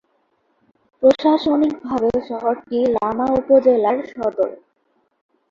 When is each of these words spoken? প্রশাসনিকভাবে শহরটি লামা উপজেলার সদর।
প্রশাসনিকভাবে 1.03 2.09
শহরটি 2.29 2.77
লামা 2.95 3.27
উপজেলার 3.39 3.97
সদর। 4.11 4.51